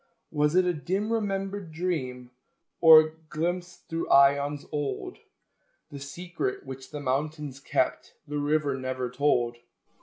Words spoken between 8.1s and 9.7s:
The river never told.